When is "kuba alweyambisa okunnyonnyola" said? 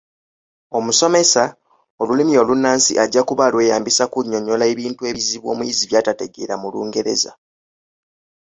3.27-4.65